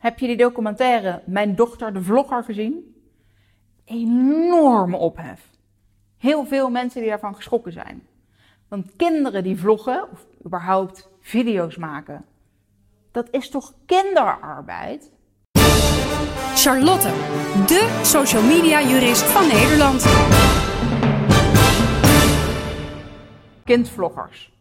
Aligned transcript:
Heb 0.00 0.18
je 0.18 0.26
die 0.26 0.36
documentaire 0.36 1.22
Mijn 1.26 1.54
dochter 1.54 1.92
de 1.92 2.02
vlogger 2.02 2.44
gezien? 2.44 2.94
Enorme 3.84 4.96
ophef. 4.96 5.40
Heel 6.18 6.46
veel 6.46 6.70
mensen 6.70 7.00
die 7.00 7.10
daarvan 7.10 7.34
geschrokken 7.34 7.72
zijn. 7.72 8.06
Want 8.68 8.96
kinderen 8.96 9.42
die 9.42 9.58
vloggen, 9.58 10.10
of 10.12 10.26
überhaupt 10.46 11.08
video's 11.20 11.76
maken, 11.76 12.24
dat 13.10 13.28
is 13.30 13.50
toch 13.50 13.74
kinderarbeid? 13.86 15.12
Charlotte, 16.54 17.08
de 17.66 18.00
social 18.02 18.42
media 18.42 18.82
jurist 18.82 19.22
van 19.22 19.46
Nederland. 19.46 20.04
Kindvloggers. 23.64 24.52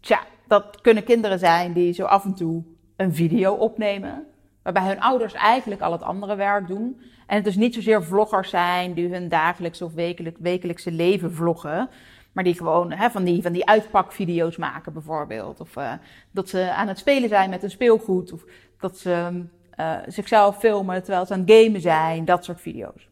Tja, 0.00 0.20
dat 0.46 0.80
kunnen 0.80 1.04
kinderen 1.04 1.38
zijn 1.38 1.72
die 1.72 1.92
zo 1.92 2.04
af 2.04 2.24
en 2.24 2.34
toe 2.34 2.62
een 2.96 3.14
video 3.14 3.54
opnemen. 3.54 4.26
Waarbij 4.72 4.92
hun 4.92 5.00
ouders 5.00 5.32
eigenlijk 5.32 5.80
al 5.80 5.92
het 5.92 6.02
andere 6.02 6.34
werk 6.34 6.66
doen. 6.66 7.00
En 7.26 7.34
het 7.34 7.44
dus 7.44 7.56
niet 7.56 7.74
zozeer 7.74 8.04
vloggers 8.04 8.50
zijn 8.50 8.92
die 8.92 9.08
hun 9.08 9.28
dagelijks 9.28 9.82
of 9.82 9.92
wekelijk, 9.92 10.36
wekelijkse 10.40 10.92
leven 10.92 11.34
vloggen. 11.34 11.88
Maar 12.32 12.44
die 12.44 12.54
gewoon 12.54 12.92
hè, 12.92 13.10
van, 13.10 13.24
die, 13.24 13.42
van 13.42 13.52
die 13.52 13.66
uitpakvideo's 13.66 14.56
maken 14.56 14.92
bijvoorbeeld. 14.92 15.60
Of 15.60 15.76
uh, 15.76 15.92
dat 16.30 16.48
ze 16.48 16.72
aan 16.72 16.88
het 16.88 16.98
spelen 16.98 17.28
zijn 17.28 17.50
met 17.50 17.62
een 17.62 17.70
speelgoed. 17.70 18.32
Of 18.32 18.44
dat 18.78 18.98
ze 18.98 19.44
uh, 19.80 19.96
zichzelf 20.06 20.58
filmen 20.58 21.02
terwijl 21.02 21.26
ze 21.26 21.32
aan 21.32 21.44
het 21.46 21.52
gamen 21.52 21.80
zijn. 21.80 22.24
Dat 22.24 22.44
soort 22.44 22.60
video's. 22.60 23.08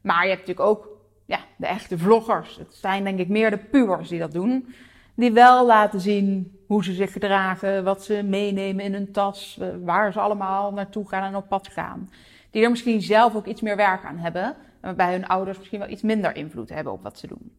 Maar 0.00 0.22
je 0.22 0.30
hebt 0.34 0.46
natuurlijk 0.46 0.68
ook 0.68 0.88
ja, 1.24 1.40
de 1.56 1.66
echte 1.66 1.98
vloggers. 1.98 2.56
Het 2.56 2.74
zijn 2.74 3.04
denk 3.04 3.18
ik 3.18 3.28
meer 3.28 3.50
de 3.50 3.58
pubers 3.58 4.08
die 4.08 4.18
dat 4.18 4.32
doen. 4.32 4.74
Die 5.20 5.32
wel 5.32 5.66
laten 5.66 6.00
zien 6.00 6.58
hoe 6.66 6.84
ze 6.84 6.92
zich 6.92 7.12
gedragen, 7.12 7.84
wat 7.84 8.04
ze 8.04 8.22
meenemen 8.22 8.84
in 8.84 8.92
hun 8.92 9.12
tas, 9.12 9.58
eh, 9.60 9.68
waar 9.82 10.12
ze 10.12 10.20
allemaal 10.20 10.72
naartoe 10.72 11.08
gaan 11.08 11.22
en 11.22 11.36
op 11.36 11.48
pad 11.48 11.68
gaan. 11.68 12.10
Die 12.50 12.62
er 12.62 12.70
misschien 12.70 13.02
zelf 13.02 13.34
ook 13.34 13.46
iets 13.46 13.60
meer 13.60 13.76
werk 13.76 14.04
aan 14.04 14.18
hebben, 14.18 14.56
waarbij 14.80 15.12
hun 15.12 15.26
ouders 15.26 15.58
misschien 15.58 15.78
wel 15.78 15.88
iets 15.88 16.02
minder 16.02 16.36
invloed 16.36 16.68
hebben 16.68 16.92
op 16.92 17.02
wat 17.02 17.18
ze 17.18 17.26
doen. 17.26 17.56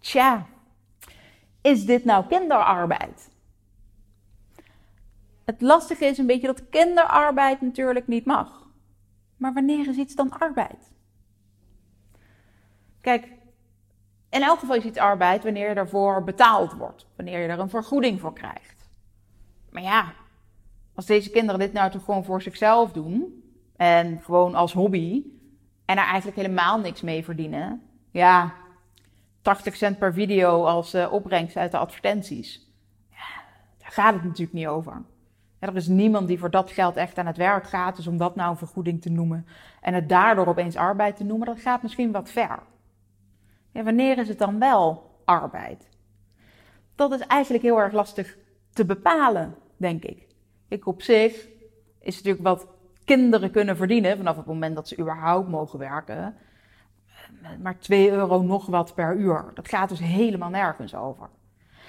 Tja, 0.00 0.46
is 1.60 1.86
dit 1.86 2.04
nou 2.04 2.26
kinderarbeid? 2.26 3.30
Het 5.44 5.60
lastige 5.60 6.04
is 6.04 6.18
een 6.18 6.26
beetje 6.26 6.46
dat 6.46 6.68
kinderarbeid 6.68 7.60
natuurlijk 7.60 8.06
niet 8.06 8.24
mag. 8.24 8.68
Maar 9.36 9.52
wanneer 9.52 9.88
is 9.88 9.96
iets 9.96 10.14
dan 10.14 10.30
arbeid? 10.30 10.92
Kijk, 13.00 13.35
in 14.30 14.42
elk 14.42 14.58
geval 14.58 14.76
is 14.76 14.84
iets 14.84 14.98
arbeid 14.98 15.44
wanneer 15.44 15.68
je 15.68 15.74
ervoor 15.74 16.24
betaald 16.24 16.72
wordt, 16.72 17.06
wanneer 17.16 17.40
je 17.40 17.48
er 17.48 17.58
een 17.58 17.70
vergoeding 17.70 18.20
voor 18.20 18.32
krijgt. 18.32 18.88
Maar 19.70 19.82
ja, 19.82 20.12
als 20.94 21.06
deze 21.06 21.30
kinderen 21.30 21.60
dit 21.60 21.72
nou 21.72 21.90
toch 21.90 22.04
gewoon 22.04 22.24
voor 22.24 22.42
zichzelf 22.42 22.92
doen 22.92 23.44
en 23.76 24.20
gewoon 24.22 24.54
als 24.54 24.72
hobby 24.72 25.22
en 25.84 25.98
er 25.98 26.04
eigenlijk 26.04 26.36
helemaal 26.36 26.78
niks 26.78 27.00
mee 27.00 27.24
verdienen, 27.24 27.82
ja, 28.10 28.54
80 29.42 29.76
cent 29.76 29.98
per 29.98 30.12
video 30.12 30.64
als 30.64 30.94
uh, 30.94 31.12
opbrengst 31.12 31.56
uit 31.56 31.70
de 31.70 31.78
advertenties. 31.78 32.70
Ja, 33.10 33.42
daar 33.78 33.90
gaat 33.90 34.14
het 34.14 34.22
natuurlijk 34.22 34.52
niet 34.52 34.66
over. 34.66 35.02
er 35.58 35.76
is 35.76 35.86
niemand 35.86 36.28
die 36.28 36.38
voor 36.38 36.50
dat 36.50 36.70
geld 36.70 36.96
echt 36.96 37.18
aan 37.18 37.26
het 37.26 37.36
werk 37.36 37.66
gaat, 37.66 37.96
dus 37.96 38.06
om 38.06 38.16
dat 38.16 38.36
nou 38.36 38.50
een 38.50 38.56
vergoeding 38.56 39.02
te 39.02 39.10
noemen 39.10 39.46
en 39.80 39.94
het 39.94 40.08
daardoor 40.08 40.46
opeens 40.46 40.76
arbeid 40.76 41.16
te 41.16 41.24
noemen, 41.24 41.46
dat 41.46 41.60
gaat 41.60 41.82
misschien 41.82 42.12
wat 42.12 42.30
ver. 42.30 42.62
Ja, 43.76 43.82
wanneer 43.82 44.18
is 44.18 44.28
het 44.28 44.38
dan 44.38 44.58
wel 44.58 45.10
arbeid? 45.24 45.88
Dat 46.94 47.12
is 47.12 47.20
eigenlijk 47.20 47.64
heel 47.64 47.80
erg 47.80 47.92
lastig 47.92 48.36
te 48.72 48.84
bepalen, 48.84 49.54
denk 49.76 50.04
ik. 50.04 50.26
Ik 50.68 50.86
op 50.86 51.02
zich 51.02 51.48
is 52.00 52.16
natuurlijk 52.16 52.44
wat 52.44 52.68
kinderen 53.04 53.50
kunnen 53.50 53.76
verdienen 53.76 54.16
vanaf 54.16 54.36
het 54.36 54.46
moment 54.46 54.74
dat 54.74 54.88
ze 54.88 54.98
überhaupt 54.98 55.48
mogen 55.48 55.78
werken. 55.78 56.36
Maar 57.62 57.78
2 57.78 58.10
euro 58.10 58.42
nog 58.42 58.66
wat 58.66 58.94
per 58.94 59.16
uur. 59.16 59.50
Dat 59.54 59.68
gaat 59.68 59.88
dus 59.88 60.00
helemaal 60.00 60.50
nergens 60.50 60.94
over. 60.94 61.28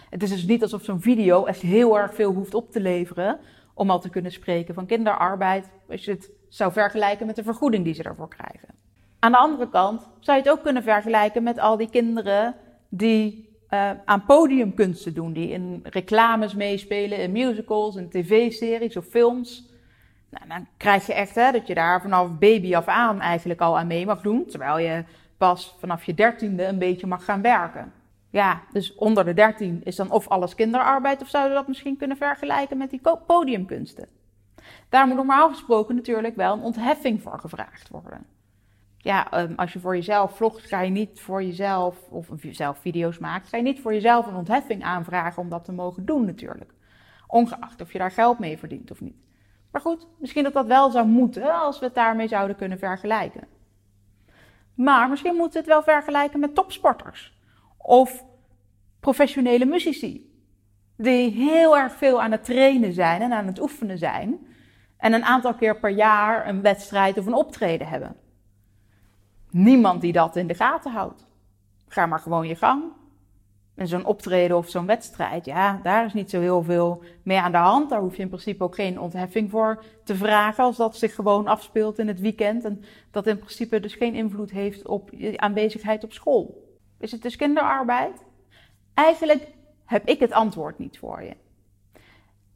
Het 0.09 0.23
is 0.23 0.29
dus 0.29 0.45
niet 0.45 0.61
alsof 0.61 0.84
zo'n 0.84 1.01
video 1.01 1.45
echt 1.45 1.61
heel 1.61 1.97
erg 2.00 2.13
veel 2.13 2.34
hoeft 2.34 2.53
op 2.53 2.72
te 2.72 2.79
leveren 2.79 3.40
om 3.73 3.90
al 3.90 4.00
te 4.00 4.09
kunnen 4.09 4.31
spreken 4.31 4.73
van 4.73 4.85
kinderarbeid, 4.85 5.69
als 5.90 6.06
je 6.06 6.11
het 6.11 6.31
zou 6.50 6.72
vergelijken 6.72 7.25
met 7.25 7.35
de 7.35 7.44
vergoeding 7.44 7.84
die 7.84 7.94
ze 7.94 8.03
ervoor 8.03 8.29
krijgen. 8.29 8.76
Aan 9.19 9.31
de 9.31 9.38
andere 9.38 9.69
kant 9.69 10.09
zou 10.19 10.38
je 10.38 10.44
het 10.44 10.51
ook 10.51 10.63
kunnen 10.63 10.83
vergelijken 10.83 11.44
met 11.44 11.59
al 11.59 11.78
die 11.78 11.89
kinderen 11.89 12.55
die 12.89 13.47
uh, 13.69 13.91
aan 14.05 14.25
podiumkunsten 14.25 15.13
doen, 15.13 15.33
die 15.33 15.50
in 15.50 15.79
reclames 15.83 16.53
meespelen, 16.53 17.17
in 17.17 17.31
musicals, 17.31 17.95
in 17.95 18.09
tv-series 18.09 18.97
of 18.97 19.05
films. 19.05 19.66
Nou, 20.29 20.47
dan 20.47 20.67
krijg 20.78 21.05
je 21.05 21.13
echt 21.13 21.35
hè, 21.35 21.51
dat 21.51 21.67
je 21.67 21.73
daar 21.73 22.01
vanaf 22.01 22.38
baby 22.38 22.75
af 22.75 22.88
aan 22.88 23.22
eigenlijk 23.22 23.61
al 23.61 23.78
aan 23.78 23.88
mee 23.88 24.05
mag 24.05 24.22
doen, 24.22 24.45
terwijl 24.45 24.78
je 24.78 25.03
pas 25.38 25.75
vanaf 25.79 26.03
je 26.03 26.13
dertiende 26.13 26.66
een 26.66 26.79
beetje 26.79 27.07
mag 27.07 27.25
gaan 27.25 27.41
werken. 27.41 27.94
Ja, 28.29 28.61
dus 28.72 28.95
onder 28.95 29.25
de 29.25 29.34
dertien 29.34 29.81
is 29.84 29.95
dan 29.95 30.11
of 30.11 30.28
alles 30.28 30.55
kinderarbeid, 30.55 31.22
of 31.22 31.28
zouden 31.28 31.51
we 31.51 31.57
dat 31.57 31.67
misschien 31.67 31.97
kunnen 31.97 32.17
vergelijken 32.17 32.78
met 32.78 32.89
die 32.89 33.01
podiumkunsten? 33.28 34.07
Daar 34.89 35.07
moet 35.07 35.16
normaal 35.16 35.49
gesproken 35.49 35.95
natuurlijk 35.95 36.35
wel 36.35 36.53
een 36.53 36.63
ontheffing 36.63 37.22
voor 37.22 37.39
gevraagd 37.39 37.89
worden 37.89 38.25
ja, 39.07 39.41
um, 39.41 39.53
als 39.56 39.73
je 39.73 39.79
voor 39.79 39.95
jezelf 39.95 40.35
vlogt, 40.35 40.66
ga 40.66 40.81
je 40.81 40.90
niet 40.90 41.19
voor 41.19 41.44
jezelf, 41.44 42.07
of 42.09 42.29
zelf 42.51 42.78
video's 42.78 43.18
maakt, 43.18 43.47
ga 43.47 43.57
je 43.57 43.63
niet 43.63 43.81
voor 43.81 43.94
jezelf 43.94 44.28
een 44.28 44.35
ontheffing 44.35 44.84
aanvragen 44.84 45.41
om 45.41 45.50
dat 45.50 45.66
te 45.66 45.72
mogen 45.72 46.06
doen 46.06 46.25
natuurlijk. 46.25 46.73
Ongeacht 47.28 47.81
of 47.81 47.91
je 47.91 47.97
daar 47.97 48.12
geld 48.12 48.40
mee 48.40 48.57
verdient 48.57 48.91
of 48.91 49.01
niet. 49.01 49.16
Maar 49.72 49.81
goed, 49.81 50.07
misschien 50.19 50.44
dat 50.44 50.53
dat 50.53 50.67
wel 50.67 50.91
zou 50.91 51.07
moeten 51.07 51.53
als 51.53 51.79
we 51.79 51.85
het 51.85 51.96
daarmee 51.96 52.28
zouden 52.28 52.56
kunnen 52.56 52.79
vergelijken. 52.79 53.47
Maar 54.73 55.09
misschien 55.09 55.35
moeten 55.35 55.53
we 55.53 55.59
het 55.59 55.85
wel 55.85 55.96
vergelijken 55.96 56.40
met 56.40 56.56
topsporters. 56.56 57.38
Of 57.78 58.25
professionele 59.00 59.66
muzici. 59.66 60.31
Die 60.97 61.31
heel 61.31 61.78
erg 61.78 61.94
veel 61.94 62.22
aan 62.22 62.31
het 62.31 62.44
trainen 62.44 62.94
zijn 62.94 63.22
en 63.22 63.34
aan 63.34 63.47
het 63.47 63.62
oefenen 63.62 63.97
zijn. 63.97 64.47
En 64.97 65.13
een 65.13 65.25
aantal 65.25 65.53
keer 65.53 65.79
per 65.79 65.90
jaar 65.90 66.47
een 66.47 66.62
wedstrijd 66.62 67.17
of 67.17 67.25
een 67.25 67.34
optreden 67.34 67.88
hebben 67.88 68.16
niemand 69.57 70.01
die 70.01 70.12
dat 70.12 70.35
in 70.35 70.47
de 70.47 70.53
gaten 70.53 70.91
houdt. 70.91 71.25
Ga 71.88 72.06
maar 72.06 72.19
gewoon 72.19 72.47
je 72.47 72.56
gang. 72.56 72.84
En 73.75 73.88
zo'n 73.88 74.06
optreden 74.06 74.57
of 74.57 74.69
zo'n 74.69 74.85
wedstrijd, 74.85 75.45
ja, 75.45 75.79
daar 75.84 76.06
is 76.06 76.13
niet 76.13 76.29
zo 76.29 76.40
heel 76.40 76.63
veel 76.63 77.03
mee 77.23 77.40
aan 77.40 77.51
de 77.51 77.57
hand. 77.57 77.90
Daar 77.90 78.00
hoef 78.00 78.16
je 78.16 78.22
in 78.22 78.28
principe 78.28 78.63
ook 78.63 78.75
geen 78.75 79.00
ontheffing 79.00 79.50
voor 79.50 79.84
te 80.03 80.16
vragen 80.16 80.63
als 80.63 80.78
dat 80.78 80.97
zich 80.97 81.16
gewoon 81.16 81.47
afspeelt 81.47 82.00
in 82.00 82.07
het 82.07 82.19
weekend. 82.19 82.63
En 82.63 82.84
dat 83.12 83.28
in 83.28 83.38
principe 83.38 83.79
dus 83.79 83.94
geen 83.94 84.13
invloed 84.13 84.51
heeft 84.51 84.88
op 84.88 85.09
je 85.12 85.38
aanwezigheid 85.38 86.03
op 86.03 86.13
school. 86.13 86.63
Is 87.00 87.12
het 87.12 87.22
dus 87.22 87.35
kinderarbeid? 87.35 88.25
Eigenlijk 88.94 89.47
heb 89.85 90.07
ik 90.07 90.19
het 90.19 90.31
antwoord 90.31 90.79
niet 90.79 90.97
voor 91.00 91.23
je. 91.23 91.35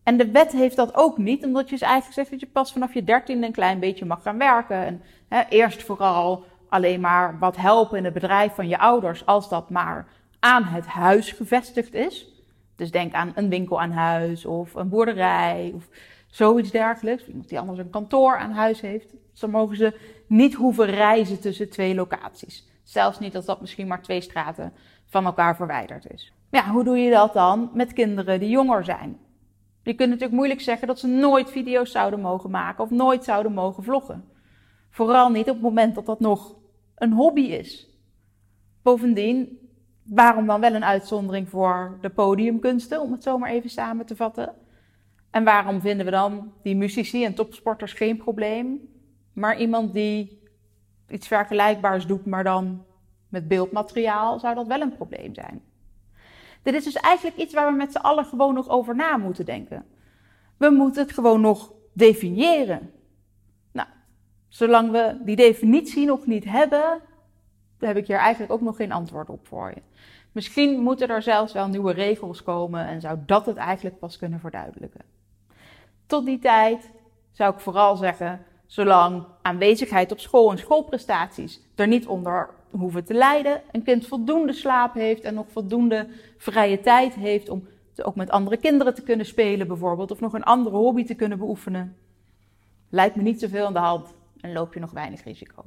En 0.04 0.18
de 0.18 0.32
wet 0.32 0.52
heeft 0.52 0.76
dat 0.76 0.96
ook 0.96 1.18
niet, 1.18 1.46
omdat 1.46 1.64
je 1.64 1.70
dus 1.70 1.82
eigenlijk 1.82 2.14
zegt 2.14 2.30
dat 2.30 2.40
je 2.40 2.48
pas 2.48 2.72
vanaf 2.72 2.94
je 2.94 3.04
dertiende 3.04 3.46
een 3.46 3.52
klein 3.52 3.80
beetje 3.80 4.06
mag 4.06 4.22
gaan 4.22 4.38
werken. 4.38 4.86
En 4.86 5.02
hè, 5.28 5.42
eerst 5.50 5.84
vooral 5.84 6.46
alleen 6.72 7.00
maar 7.00 7.40
wat 7.40 7.58
helpen 7.58 7.98
in 7.98 8.04
het 8.04 8.14
bedrijf 8.14 8.54
van 8.56 8.68
je 8.68 8.78
ouders 8.78 9.26
als 9.26 9.50
dat 9.50 9.70
maar 9.70 10.08
aan 10.40 10.64
het 10.64 10.86
huis 10.86 11.32
gevestigd 11.32 11.94
is. 11.94 12.28
Dus 12.76 12.92
denk 12.92 13.14
aan 13.14 13.32
een 13.36 13.50
winkel 13.50 13.82
aan 13.82 13.92
huis 13.92 14.46
of 14.46 14.74
een 14.74 14.90
boerderij 14.90 15.72
of 15.76 15.88
zoiets 16.28 16.72
dergelijks. 16.72 17.28
Iemand 17.28 17.50
die 17.50 17.60
anders 17.60 17.80
een 17.80 17.90
kantoor 17.90 18.38
aan 18.38 18.52
huis 18.52 18.82
heeft. 18.82 19.12
Dus 19.32 19.40
dan 19.40 19.50
mogen 19.50 19.76
ze 19.76 20.00
niet 20.28 20.54
hoeven 20.54 20.86
reizen 20.86 21.40
tussen 21.40 21.70
twee 21.70 21.96
locaties. 21.96 22.68
Zelfs 22.84 23.20
niet 23.20 23.36
als 23.36 23.46
dat 23.46 23.62
misschien 23.62 23.88
maar 23.88 24.02
twee 24.02 24.22
straten 24.22 24.74
van 25.06 25.26
elkaar 25.26 25.56
verwijderd 25.56 26.12
is. 26.12 26.34
Ja, 26.50 26.70
hoe 26.70 26.84
doe 26.84 26.98
je 26.98 27.12
dat 27.12 27.34
dan 27.34 27.70
met 27.74 27.94
kinderen 27.94 28.40
die 28.40 28.50
jonger 28.50 28.84
zijn? 28.84 29.20
Je 29.84 29.94
kunt 29.94 30.10
natuurlijk 30.10 30.38
moeilijk 30.38 30.62
zeggen 30.62 30.88
dat 30.88 31.00
ze 31.00 31.08
nooit 31.08 31.52
video's 31.52 31.92
zouden 31.92 32.20
mogen 32.20 32.50
maken 32.50 32.84
of 32.84 32.90
nooit 32.90 33.24
zouden 33.24 33.54
mogen 33.54 33.84
vloggen. 33.84 34.26
Vooral 34.90 35.30
niet 35.30 35.50
op 35.50 35.54
het 35.54 35.64
moment 35.64 35.96
dat 35.96 36.06
dat 36.06 36.20
nog 36.20 36.60
een 37.02 37.14
hobby 37.14 37.42
is. 37.42 37.90
Bovendien, 38.82 39.60
waarom 40.04 40.46
dan 40.46 40.62
wel 40.62 40.74
een 40.74 40.86
uitzondering 40.86 41.50
voor 41.50 41.98
de 42.02 42.10
podiumkunsten, 42.10 43.02
om 43.02 43.12
het 43.12 43.24
zo 43.24 43.38
maar 43.38 43.50
even 43.50 43.70
samen 43.70 44.06
te 44.06 44.16
vatten? 44.16 44.54
En 45.30 45.44
waarom 45.44 45.82
vinden 45.82 46.06
we 46.06 46.12
dan 46.12 46.54
die 46.64 46.76
muzici 46.76 47.26
en 47.26 47.34
topsporters 47.34 47.94
geen 47.94 48.18
probleem, 48.18 48.80
maar 49.34 49.60
iemand 49.60 49.94
die 49.94 50.42
iets 51.10 51.28
vergelijkbaars 51.28 52.06
doet, 52.06 52.26
maar 52.26 52.44
dan 52.44 52.86
met 53.30 53.48
beeldmateriaal, 53.48 54.40
zou 54.40 54.56
dat 54.56 54.68
wel 54.68 54.82
een 54.82 54.96
probleem 54.96 55.34
zijn? 55.34 55.62
Dit 56.64 56.74
is 56.74 56.84
dus 56.84 56.96
eigenlijk 56.96 57.38
iets 57.38 57.54
waar 57.54 57.72
we 57.72 57.78
met 57.78 57.92
z'n 57.92 57.98
allen 57.98 58.26
gewoon 58.26 58.54
nog 58.54 58.70
over 58.70 58.96
na 58.96 59.18
moeten 59.18 59.46
denken. 59.46 59.86
We 60.58 60.70
moeten 60.70 61.02
het 61.02 61.14
gewoon 61.14 61.42
nog 61.42 61.74
definiëren. 61.94 62.92
Zolang 64.52 64.92
we 64.92 65.18
die 65.24 65.36
definitie 65.36 66.06
nog 66.06 66.26
niet 66.26 66.46
hebben, 66.46 67.02
heb 67.80 67.98
ik 67.98 68.08
hier 68.08 68.18
eigenlijk 68.18 68.52
ook 68.52 68.62
nog 68.62 68.76
geen 68.76 68.92
antwoord 68.92 69.30
op 69.30 69.48
voor 69.48 69.72
je. 69.76 69.82
Misschien 70.32 70.80
moeten 70.80 71.08
er 71.08 71.22
zelfs 71.22 71.54
wel 71.54 71.68
nieuwe 71.68 71.94
regels 71.94 72.44
komen 72.44 72.88
en 72.88 73.02
zou 73.02 73.18
dat 73.26 73.46
het 73.46 73.58
eigenlijk 73.58 74.00
pas 74.00 74.18
kunnen 74.18 74.40
verduidelijken. 74.40 75.02
Tot 76.06 76.26
die 76.26 76.40
tijd 76.40 76.92
zou 77.32 77.54
ik 77.54 77.60
vooral 77.60 77.96
zeggen, 77.96 78.46
zolang 78.66 79.26
aanwezigheid 79.42 80.12
op 80.12 80.20
school 80.20 80.52
en 80.52 80.58
schoolprestaties 80.58 81.62
er 81.76 81.88
niet 81.88 82.08
onder 82.08 82.50
hoeven 82.72 83.06
te 83.06 83.14
lijden, 83.14 83.62
een 83.72 83.84
kind 83.84 84.08
voldoende 84.08 84.54
slaap 84.54 84.94
heeft 84.94 85.24
en 85.24 85.34
nog 85.34 85.46
voldoende 85.50 86.08
vrije 86.38 86.80
tijd 86.80 87.14
heeft 87.14 87.50
om 87.50 87.68
ook 88.04 88.16
met 88.16 88.30
andere 88.30 88.58
kinderen 88.58 88.96
te 88.96 89.04
kunnen 89.04 89.26
spelen 89.26 89.68
bijvoorbeeld, 89.68 90.12
of 90.12 90.20
nog 90.20 90.34
een 90.34 90.44
andere 90.44 90.76
hobby 90.76 91.04
te 91.04 91.16
kunnen 91.16 91.38
beoefenen, 91.38 91.98
lijkt 92.90 93.16
me 93.16 93.22
niet 93.22 93.40
zoveel 93.40 93.66
aan 93.66 93.74
de 93.74 93.80
hand 93.80 94.20
en 94.42 94.54
loop 94.54 94.74
je 94.74 94.80
nog 94.80 94.92
weinig 94.92 95.24
risico. 95.24 95.64